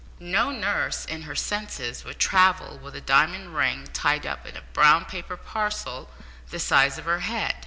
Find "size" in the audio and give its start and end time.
6.57-6.97